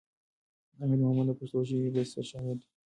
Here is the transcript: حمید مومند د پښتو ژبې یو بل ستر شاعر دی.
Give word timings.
حمید 0.77 0.99
مومند 1.03 1.27
د 1.29 1.31
پښتو 1.39 1.57
ژبې 1.69 1.83
یو 1.85 1.93
بل 1.95 2.05
ستر 2.11 2.25
شاعر 2.31 2.55
دی. 2.59 2.67